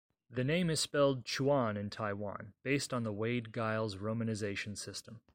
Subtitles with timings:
[0.31, 5.21] The name is spelled Chuan in Taiwan, based on the Wade-Giles romanization system.